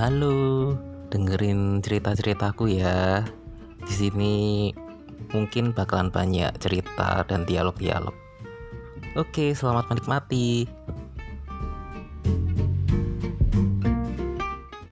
Halo, 0.00 0.80
dengerin 1.12 1.84
cerita-ceritaku 1.84 2.72
ya. 2.72 3.20
Di 3.84 3.92
sini 3.92 4.72
mungkin 5.28 5.76
bakalan 5.76 6.08
banyak 6.08 6.56
cerita 6.56 7.20
dan 7.28 7.44
dialog-dialog. 7.44 8.16
Oke, 9.20 9.52
selamat 9.52 9.92
menikmati. 9.92 10.64